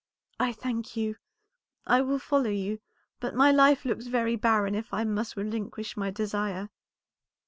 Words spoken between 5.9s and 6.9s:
my desire."